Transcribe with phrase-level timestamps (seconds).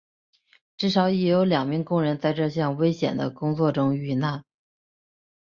[0.77, 4.43] 至少已有两名工人在这项危险的工作中遇难。